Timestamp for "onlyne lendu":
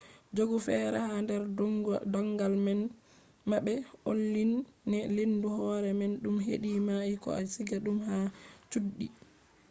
4.09-5.47